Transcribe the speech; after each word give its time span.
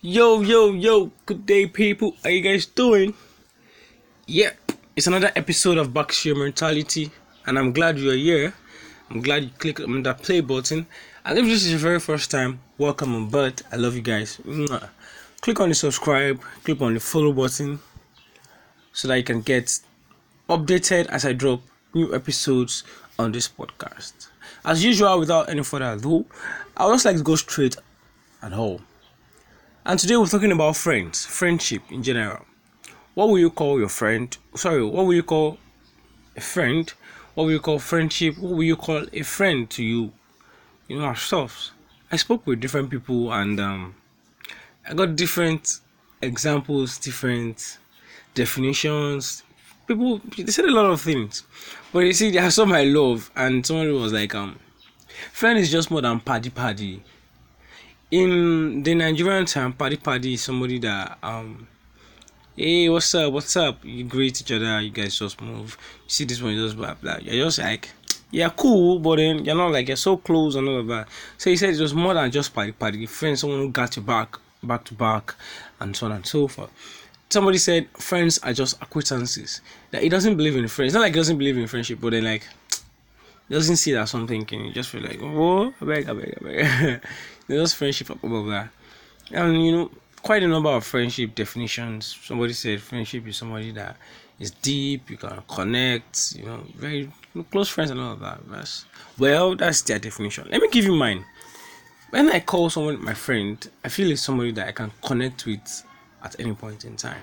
Yo, 0.00 0.42
yo, 0.42 0.74
yo, 0.74 1.10
good 1.26 1.44
day, 1.44 1.66
people. 1.66 2.14
How 2.22 2.30
you 2.30 2.40
guys 2.40 2.66
doing? 2.66 3.14
Yep, 4.28 4.56
it's 4.94 5.08
another 5.08 5.32
episode 5.34 5.76
of 5.76 5.92
Berkshire 5.92 6.36
Mentality, 6.36 7.10
and 7.46 7.58
I'm 7.58 7.72
glad 7.72 7.98
you're 7.98 8.14
here. 8.14 8.54
I'm 9.10 9.20
glad 9.20 9.42
you 9.42 9.50
clicked 9.58 9.80
on 9.80 10.04
that 10.04 10.22
play 10.22 10.40
button. 10.40 10.86
And 11.24 11.36
if 11.36 11.46
this 11.46 11.64
is 11.64 11.72
your 11.72 11.80
very 11.80 11.98
first 11.98 12.30
time, 12.30 12.60
welcome 12.78 13.12
on 13.16 13.26
board. 13.26 13.60
I 13.72 13.76
love 13.76 13.96
you 13.96 14.00
guys. 14.02 14.38
Mwah. 14.46 14.88
Click 15.40 15.58
on 15.58 15.68
the 15.68 15.74
subscribe, 15.74 16.40
click 16.62 16.80
on 16.80 16.94
the 16.94 17.00
follow 17.00 17.32
button 17.32 17.80
so 18.92 19.08
that 19.08 19.16
you 19.16 19.24
can 19.24 19.40
get 19.40 19.80
updated 20.48 21.06
as 21.06 21.24
I 21.24 21.32
drop 21.32 21.60
new 21.92 22.14
episodes 22.14 22.84
on 23.18 23.32
this 23.32 23.48
podcast. 23.48 24.28
As 24.64 24.84
usual, 24.84 25.18
without 25.18 25.48
any 25.48 25.64
further 25.64 25.94
ado, 25.94 26.24
I 26.76 26.86
would 26.86 26.94
just 26.94 27.04
like 27.04 27.16
to 27.16 27.24
go 27.24 27.34
straight 27.34 27.74
at 28.40 28.52
home. 28.52 28.84
And 29.88 29.98
today 29.98 30.18
we're 30.18 30.26
talking 30.26 30.52
about 30.52 30.76
friends, 30.76 31.24
friendship 31.24 31.80
in 31.90 32.02
general. 32.02 32.44
What 33.14 33.30
will 33.30 33.38
you 33.38 33.48
call 33.48 33.78
your 33.78 33.88
friend? 33.88 34.36
Sorry, 34.54 34.84
what 34.84 35.06
will 35.06 35.14
you 35.14 35.22
call 35.22 35.56
a 36.36 36.42
friend? 36.42 36.92
What 37.32 37.44
will 37.44 37.52
you 37.52 37.58
call 37.60 37.78
friendship? 37.78 38.36
What 38.36 38.52
will 38.56 38.64
you 38.64 38.76
call 38.76 39.06
a 39.14 39.22
friend 39.22 39.70
to 39.70 39.82
you? 39.82 40.12
You 40.88 40.98
know, 40.98 41.06
ourselves. 41.06 41.72
I 42.12 42.16
spoke 42.16 42.46
with 42.46 42.60
different 42.60 42.90
people 42.90 43.32
and 43.32 43.58
um, 43.58 43.94
I 44.86 44.92
got 44.92 45.16
different 45.16 45.80
examples, 46.20 46.98
different 46.98 47.78
definitions. 48.34 49.42
People 49.86 50.20
they 50.36 50.52
said 50.52 50.66
a 50.66 50.70
lot 50.70 50.84
of 50.84 51.00
things, 51.00 51.44
but 51.94 52.00
you 52.00 52.12
see, 52.12 52.30
there's 52.30 52.56
some 52.56 52.72
I 52.72 52.84
love, 52.84 53.30
and 53.34 53.64
somebody 53.64 53.92
was 53.92 54.12
like, 54.12 54.34
um, 54.34 54.58
friend 55.32 55.58
is 55.58 55.70
just 55.70 55.90
more 55.90 56.02
than 56.02 56.20
paddy 56.20 56.50
paddy 56.50 57.02
in 58.10 58.82
the 58.82 58.94
Nigerian 58.94 59.44
term, 59.44 59.72
paddy 59.72 59.96
paddy 59.96 60.34
is 60.34 60.42
somebody 60.42 60.78
that 60.78 61.18
um 61.22 61.66
hey 62.56 62.88
what's 62.88 63.14
up? 63.14 63.32
What's 63.32 63.56
up? 63.56 63.84
You 63.84 64.04
greet 64.04 64.40
each 64.40 64.52
other 64.52 64.80
you 64.80 64.90
guys 64.90 65.18
just 65.18 65.40
move. 65.40 65.76
You 66.04 66.10
see 66.10 66.24
this 66.24 66.40
one 66.40 66.54
you 66.54 66.64
just 66.64 66.76
blah 66.76 66.94
blah. 66.94 67.18
You're 67.18 67.44
just 67.46 67.58
like 67.58 67.90
yeah 68.30 68.50
cool 68.50 68.98
but 68.98 69.16
then 69.16 69.44
you're 69.44 69.54
not 69.54 69.72
like 69.72 69.88
you're 69.88 69.96
so 69.96 70.16
close 70.16 70.54
and 70.54 70.68
all 70.68 70.80
of 70.80 70.86
that. 70.88 71.08
So 71.36 71.50
he 71.50 71.56
said 71.56 71.74
it 71.74 71.80
was 71.80 71.94
more 71.94 72.14
than 72.14 72.30
just 72.30 72.54
paddy 72.54 72.72
paddy. 72.72 73.04
Friends 73.06 73.40
someone 73.40 73.58
who 73.58 73.70
got 73.70 73.96
you 73.96 74.02
back 74.02 74.36
back 74.62 74.84
to 74.84 74.94
back 74.94 75.34
and 75.80 75.94
so 75.94 76.06
on 76.06 76.12
and 76.12 76.26
so 76.26 76.48
forth. 76.48 76.70
Somebody 77.30 77.58
said 77.58 77.88
friends 77.90 78.38
are 78.38 78.54
just 78.54 78.80
acquaintances. 78.80 79.60
That 79.90 80.02
he 80.02 80.08
doesn't 80.08 80.38
believe 80.38 80.56
in 80.56 80.66
friends. 80.68 80.90
It's 80.90 80.94
not 80.94 81.02
like 81.02 81.12
he 81.12 81.20
doesn't 81.20 81.36
believe 81.36 81.58
in 81.58 81.66
friendship 81.66 82.00
but 82.00 82.10
then 82.10 82.24
like 82.24 82.46
doesn't 83.50 83.76
see 83.76 83.92
that 83.92 84.08
something 84.08 84.44
can 84.44 84.64
you? 84.64 84.72
Just 84.72 84.90
feel 84.90 85.02
like 85.02 85.20
oh 85.22 85.72
I 85.80 85.84
beg 85.84 86.08
I 86.08 87.00
there's 87.46 87.72
friendship 87.74 88.08
blah 88.08 88.16
blah 88.16 88.42
blah. 88.42 88.68
And 89.32 89.64
you 89.64 89.72
know 89.72 89.90
quite 90.22 90.42
a 90.42 90.48
number 90.48 90.70
of 90.70 90.84
friendship 90.84 91.34
definitions. 91.34 92.18
Somebody 92.22 92.52
said 92.52 92.80
friendship 92.82 93.26
is 93.26 93.36
somebody 93.36 93.70
that 93.72 93.96
is 94.38 94.50
deep 94.50 95.10
you 95.10 95.16
can 95.16 95.42
connect 95.48 96.36
you 96.36 96.44
know 96.44 96.62
very 96.76 97.10
close 97.50 97.68
friends 97.68 97.90
and 97.90 98.00
all 98.00 98.12
of 98.12 98.20
that. 98.20 98.40
That's, 98.48 98.84
well 99.18 99.56
that's 99.56 99.82
their 99.82 99.98
definition. 99.98 100.48
Let 100.50 100.60
me 100.60 100.68
give 100.68 100.84
you 100.84 100.94
mine. 100.94 101.24
When 102.10 102.30
I 102.30 102.40
call 102.40 102.70
someone 102.70 103.02
my 103.02 103.14
friend 103.14 103.66
I 103.82 103.88
feel 103.88 104.10
it's 104.10 104.22
somebody 104.22 104.52
that 104.52 104.68
I 104.68 104.72
can 104.72 104.92
connect 105.02 105.46
with 105.46 105.84
at 106.22 106.38
any 106.38 106.52
point 106.52 106.84
in 106.84 106.96
time. 106.96 107.22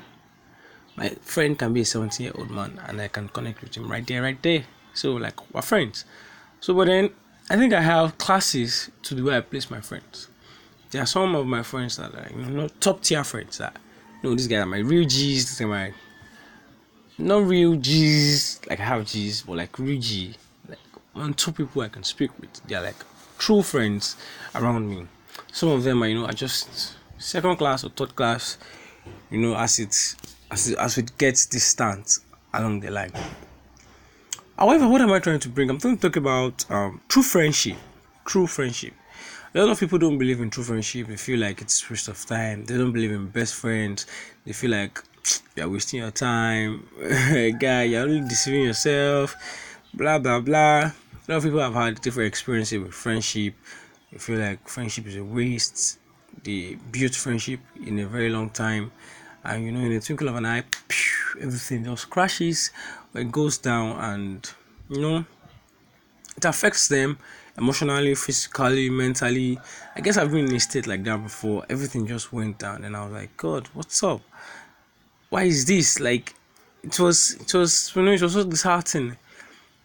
My 0.96 1.09
friend 1.22 1.59
can 1.59 1.73
be 1.73 1.81
a 1.81 1.86
17 1.86 2.23
year 2.23 2.34
old 2.36 2.50
man 2.50 2.80
and 2.88 3.00
I 3.00 3.09
can 3.09 3.28
connect 3.28 3.62
with 3.62 3.76
him 3.76 3.92
right 3.92 4.06
there 4.08 4.22
right 4.23 4.42
there 4.42 4.64
so 4.96 5.14
like 5.14 5.54
we're 5.54 5.62
friends. 5.62 6.06
So 6.60 6.74
but 6.74 6.88
then 6.88 7.12
I 7.50 7.58
think 7.58 7.74
I 7.74 7.82
have 7.82 8.18
classes 8.18 8.90
to 9.04 9.14
the 9.14 9.22
way 9.22 9.38
I 9.38 9.42
place 9.42 9.70
my 9.70 9.82
friends. 9.82 10.30
There 10.90 11.02
are 11.04 11.06
some 11.06 11.36
of 11.36 11.46
my 11.46 11.62
friends 11.62 11.98
that 11.98 12.16
are 12.16 12.30
you 12.36 12.46
know 12.46 12.68
top 12.80 13.02
tier 13.02 13.24
friends 13.24 13.60
that 13.60 13.78
you 14.24 14.30
know 14.30 14.36
these 14.36 14.48
guys 14.48 14.64
are 14.64 14.66
my 14.66 14.80
real 14.80 15.08
G's, 15.08 15.46
these 15.46 15.62
are 15.62 15.68
my 15.68 15.94
not 17.18 17.46
real 17.46 17.76
G's 17.76 18.60
like 18.68 18.80
I 18.80 18.84
have 18.84 19.06
G's 19.06 19.44
but 19.44 19.58
like 19.58 19.78
real 19.78 20.02
G. 20.02 20.36
Like 20.68 20.80
one 21.14 21.34
two 21.34 21.52
people 21.52 21.81
I 21.84 21.90
can 21.90 22.03
speak 22.03 22.31
with. 22.40 22.50
They're 22.68 22.81
like 22.81 22.96
true 23.38 23.62
friends 23.62 24.16
around 24.56 24.90
me. 24.90 25.06
Some 25.52 25.69
of 25.69 25.84
them 25.84 26.02
are 26.02 26.08
you 26.08 26.16
know 26.16 26.25
are 26.25 26.34
just 26.34 26.96
second 27.18 27.58
class 27.58 27.84
or 27.84 27.90
third 27.90 28.16
class, 28.16 28.58
you 29.30 29.40
know, 29.40 29.56
as 29.56 29.80
it 29.80 30.16
as 30.52 30.69
it, 30.69 30.78
as 30.78 30.98
it 30.98 31.18
gets 31.18 31.46
distant 31.46 32.19
along 32.53 32.80
the 32.80 32.92
line. 32.92 33.12
However, 34.58 34.88
what 34.88 35.02
am 35.02 35.12
I 35.12 35.20
trying 35.20 35.40
to 35.40 35.50
bring? 35.50 35.70
I'm 35.70 35.80
trying 35.80 35.98
to 35.98 36.02
talk 36.02 36.16
about 36.16 36.70
um, 36.72 37.02
true 37.10 37.24
friendship. 37.24 37.76
True 38.24 38.48
friendship. 38.48 38.94
A 39.54 39.60
lot 39.60 39.70
of 39.70 39.80
people 39.80 39.98
don't 40.00 40.18
believe 40.18 40.40
in 40.40 40.50
true 40.50 40.64
friendship. 40.64 41.08
They 41.08 41.18
feel 41.18 41.40
like 41.40 41.62
it's 41.62 41.90
waste 41.90 42.08
of 42.08 42.26
time. 42.26 42.64
They 42.64 42.78
don't 42.78 42.94
believe 42.94 43.12
in 43.12 43.28
best 43.28 43.56
friends. 43.56 44.06
They 44.46 44.54
feel 44.54 44.72
like 44.72 45.04
you're 45.58 45.68
wasting 45.68 46.00
your 46.00 46.12
time. 46.12 46.88
Guy, 47.60 47.84
you're 47.84 48.04
only 48.04 48.22
deceiving 48.22 48.64
yourself. 48.64 49.36
Blah 49.94 50.20
blah 50.20 50.40
blah. 50.40 50.80
A 50.80 50.94
lot 51.28 51.38
of 51.38 51.44
people 51.44 51.60
have 51.60 51.74
had 51.74 52.00
different 52.00 52.28
experiences 52.28 52.80
with 52.82 52.94
friendship. 52.94 53.56
They 54.12 54.20
feel 54.20 54.40
like 54.40 54.68
friendship 54.70 55.06
is 55.08 55.18
a 55.18 55.24
waste. 55.24 56.00
They 56.44 56.78
built 56.92 57.16
friendship 57.16 57.60
in 57.86 58.00
a 58.00 58.08
very 58.08 58.30
long 58.30 58.52
time, 58.52 58.92
and 59.44 59.66
you 59.66 59.72
know, 59.74 59.82
in 59.82 59.92
a 59.92 60.00
twinkle 60.00 60.30
of 60.30 60.36
an 60.36 60.46
eye, 60.46 60.64
everything 61.41 61.84
just 61.84 62.09
crashes 62.09 62.72
it 63.13 63.31
goes 63.31 63.57
down 63.57 63.97
and 64.00 64.51
you 64.90 65.01
know 65.01 65.25
it 66.38 66.46
affects 66.46 66.88
them 66.90 67.18
emotionally 67.57 68.13
physically 68.16 68.90
mentally. 68.90 69.57
I 69.95 70.01
guess 70.01 70.18
i've 70.18 70.31
been 70.31 70.45
in 70.45 70.56
a 70.56 70.59
state 70.59 70.88
like 70.88 71.03
that 71.06 71.24
before. 71.24 71.66
Everything 71.69 72.06
just 72.07 72.34
went 72.34 72.59
down 72.59 72.84
and 72.84 72.95
i 72.95 73.03
was 73.03 73.13
like 73.13 73.35
god 73.38 73.68
what's 73.74 74.03
up? 74.03 74.22
Why 75.29 75.44
is 75.44 75.66
this? 75.66 76.00
Like 76.00 76.34
it 76.84 77.00
was 77.00 77.35
it 77.40 77.53
was 77.53 77.95
you 77.95 78.03
know 78.03 78.12
it 78.12 78.22
was 78.22 78.34
so 78.34 78.44
disheartening. 78.44 79.18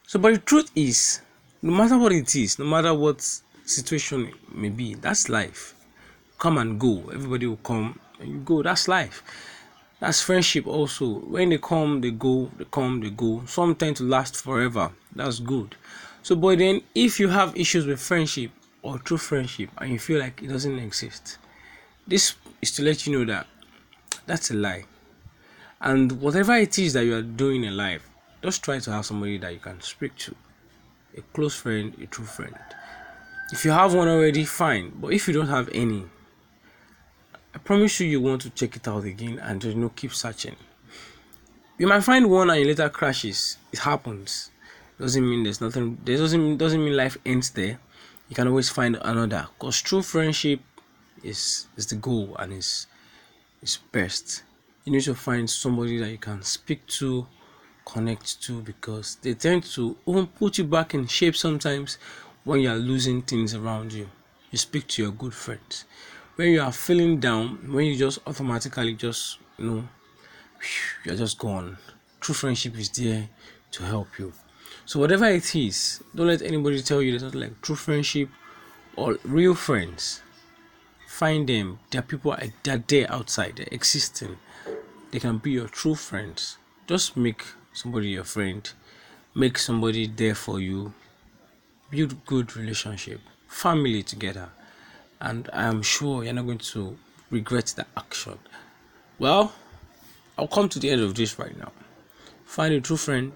So 0.06 0.18
but 0.18 0.34
the 0.34 0.40
truth 0.40 0.70
is 0.74 1.20
no 1.62 1.72
matter 1.72 1.98
what 1.98 2.12
it 2.12 2.34
is 2.34 2.58
no 2.58 2.64
matter 2.64 2.92
what 2.94 3.20
situation 3.64 4.32
may 4.52 4.70
be 4.70 4.94
that's 4.94 5.28
life. 5.28 5.74
Come 6.38 6.58
and 6.58 6.80
go. 6.80 7.10
Everybody 7.12 7.46
will 7.46 7.56
come 7.58 8.00
and 8.18 8.28
you 8.28 8.38
go. 8.38 8.62
That's 8.62 8.88
life 8.88 9.22
that's 10.00 10.22
friendship 10.22 10.66
also. 10.66 11.20
When 11.20 11.50
they 11.50 11.58
come, 11.58 12.00
they 12.00 12.10
go, 12.10 12.50
they 12.56 12.64
come, 12.64 13.00
they 13.00 13.10
go. 13.10 13.42
Some 13.46 13.74
tend 13.74 13.96
to 13.96 14.04
last 14.04 14.36
forever. 14.36 14.90
That's 15.14 15.38
good. 15.38 15.76
So, 16.22 16.34
but 16.36 16.58
then 16.58 16.80
if 16.94 17.20
you 17.20 17.28
have 17.28 17.56
issues 17.56 17.86
with 17.86 18.00
friendship 18.00 18.50
or 18.82 18.98
true 18.98 19.18
friendship 19.18 19.68
and 19.78 19.90
you 19.92 19.98
feel 19.98 20.18
like 20.18 20.42
it 20.42 20.48
doesn't 20.48 20.78
exist, 20.78 21.38
this 22.06 22.34
is 22.62 22.72
to 22.72 22.82
let 22.82 23.06
you 23.06 23.18
know 23.18 23.32
that 23.32 23.46
that's 24.26 24.50
a 24.50 24.54
lie. 24.54 24.84
And 25.82 26.12
whatever 26.20 26.54
it 26.56 26.78
is 26.78 26.94
that 26.94 27.04
you 27.04 27.14
are 27.16 27.22
doing 27.22 27.64
in 27.64 27.76
life, 27.76 28.08
just 28.42 28.62
try 28.62 28.78
to 28.78 28.90
have 28.92 29.04
somebody 29.04 29.38
that 29.38 29.52
you 29.52 29.60
can 29.60 29.80
speak 29.82 30.16
to. 30.16 30.34
A 31.16 31.20
close 31.34 31.54
friend, 31.54 31.94
a 32.02 32.06
true 32.06 32.24
friend. 32.24 32.54
If 33.52 33.64
you 33.64 33.72
have 33.72 33.94
one 33.94 34.08
already, 34.08 34.44
fine. 34.44 34.92
But 34.94 35.12
if 35.12 35.26
you 35.26 35.34
don't 35.34 35.48
have 35.48 35.68
any, 35.74 36.04
I 37.52 37.58
promise 37.58 37.98
you, 37.98 38.06
you 38.06 38.20
want 38.20 38.42
to 38.42 38.50
check 38.50 38.76
it 38.76 38.86
out 38.86 39.04
again 39.04 39.38
and 39.40 39.62
you 39.64 39.74
know 39.74 39.88
keep 39.88 40.14
searching. 40.14 40.56
You 41.78 41.88
might 41.88 42.04
find 42.04 42.30
one 42.30 42.50
and 42.50 42.60
it 42.60 42.66
later 42.66 42.88
crashes. 42.88 43.58
It 43.72 43.80
happens. 43.80 44.50
Doesn't 45.00 45.28
mean 45.28 45.42
there's 45.42 45.60
nothing. 45.60 45.98
There 46.04 46.16
doesn't 46.16 46.40
mean 46.40 46.56
doesn't 46.56 46.84
mean 46.84 46.96
life 46.96 47.16
ends 47.26 47.50
there. 47.50 47.80
You 48.28 48.36
can 48.36 48.46
always 48.46 48.68
find 48.68 48.96
another. 49.02 49.48
Cause 49.58 49.80
true 49.80 50.02
friendship 50.02 50.60
is 51.24 51.66
is 51.76 51.86
the 51.86 51.96
goal 51.96 52.36
and 52.38 52.52
is 52.52 52.86
is 53.62 53.78
best. 53.90 54.44
You 54.84 54.92
need 54.92 55.02
to 55.02 55.14
find 55.14 55.50
somebody 55.50 55.98
that 55.98 56.10
you 56.10 56.18
can 56.18 56.42
speak 56.42 56.86
to, 56.98 57.26
connect 57.84 58.42
to, 58.42 58.62
because 58.62 59.16
they 59.16 59.34
tend 59.34 59.64
to 59.74 59.96
even 60.06 60.26
put 60.28 60.58
you 60.58 60.64
back 60.64 60.94
in 60.94 61.06
shape 61.06 61.36
sometimes 61.36 61.98
when 62.44 62.60
you 62.60 62.70
are 62.70 62.76
losing 62.76 63.22
things 63.22 63.54
around 63.54 63.92
you. 63.92 64.08
You 64.50 64.58
speak 64.58 64.86
to 64.88 65.02
your 65.02 65.12
good 65.12 65.34
friends 65.34 65.84
when 66.40 66.52
you 66.52 66.62
are 66.62 66.72
feeling 66.72 67.20
down, 67.20 67.70
when 67.70 67.84
you 67.84 67.94
just 67.94 68.18
automatically 68.26 68.94
just 68.94 69.36
you 69.58 69.66
know 69.66 69.84
you're 71.04 71.14
just 71.14 71.38
gone. 71.38 71.76
True 72.18 72.34
friendship 72.34 72.78
is 72.78 72.88
there 72.88 73.28
to 73.72 73.82
help 73.82 74.18
you. 74.18 74.32
So 74.86 74.98
whatever 74.98 75.26
it 75.26 75.54
is, 75.54 76.02
don't 76.14 76.28
let 76.28 76.40
anybody 76.40 76.80
tell 76.80 77.02
you 77.02 77.18
that 77.18 77.34
like 77.34 77.60
true 77.60 77.76
friendship 77.76 78.30
or 78.96 79.18
real 79.22 79.54
friends. 79.54 80.22
Find 81.06 81.46
them. 81.46 81.78
There 81.90 81.98
are 81.98 82.08
people 82.12 82.34
that 82.34 82.68
are 82.68 82.84
there 82.88 83.12
outside, 83.12 83.56
they're 83.56 83.68
existing. 83.70 84.38
They 85.10 85.18
can 85.18 85.36
be 85.36 85.50
your 85.50 85.68
true 85.68 85.94
friends. 85.94 86.56
Just 86.86 87.18
make 87.18 87.44
somebody 87.74 88.08
your 88.08 88.24
friend. 88.24 88.62
Make 89.34 89.58
somebody 89.58 90.06
there 90.06 90.34
for 90.34 90.58
you. 90.58 90.94
Build 91.90 92.24
good 92.24 92.56
relationship. 92.56 93.20
Family 93.46 94.02
together 94.02 94.48
and 95.20 95.48
I 95.52 95.64
am 95.64 95.82
sure 95.82 96.24
you're 96.24 96.32
not 96.32 96.46
going 96.46 96.58
to 96.58 96.96
regret 97.30 97.74
the 97.76 97.86
action. 97.96 98.38
Well, 99.18 99.52
I'll 100.38 100.48
come 100.48 100.68
to 100.70 100.78
the 100.78 100.90
end 100.90 101.02
of 101.02 101.14
this 101.14 101.38
right 101.38 101.56
now. 101.56 101.72
Find 102.44 102.74
a 102.74 102.80
true 102.80 102.96
friend. 102.96 103.32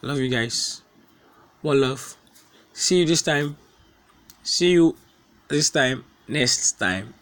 Love 0.00 0.18
you 0.18 0.28
guys. 0.28 0.82
One 1.60 1.80
love. 1.80 2.16
See 2.72 3.00
you 3.00 3.06
this 3.06 3.22
time. 3.22 3.56
See 4.42 4.72
you 4.72 4.96
this 5.48 5.70
time 5.70 6.04
next 6.26 6.72
time. 6.72 7.14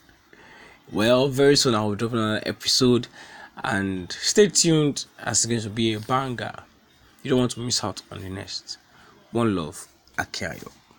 Well, 0.93 1.29
very 1.29 1.57
soon 1.57 1.75
I 1.75 1.85
will 1.85 1.95
drop 1.95 2.13
another 2.13 2.43
episode, 2.47 3.07
and 3.63 4.11
stay 4.13 4.49
tuned 4.49 5.05
as 5.19 5.45
it's 5.45 5.47
going 5.47 5.61
to 5.61 5.71
be 5.71 5.93
a 5.93 6.01
banger. 6.01 6.55
You 7.23 7.31
don't 7.31 7.41
want 7.41 7.51
to 7.53 7.61
miss 7.61 7.85
out 7.85 8.03
on 8.11 8.21
the 8.23 8.31
next. 8.31 8.79
One 9.31 9.55
love, 9.55 9.87
Akiayo. 10.17 10.73